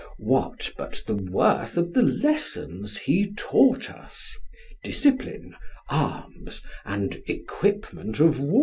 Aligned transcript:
What, 0.17 0.71
but 0.79 1.03
the 1.05 1.13
worth 1.13 1.77
of 1.77 1.93
the 1.93 2.01
lessons 2.01 2.97
he 2.97 3.31
taught 3.37 3.91
us 3.91 4.35
Discipline, 4.83 5.53
arms, 5.89 6.63
and 6.83 7.21
equipment 7.27 8.19
of 8.19 8.39
war?" 8.39 8.59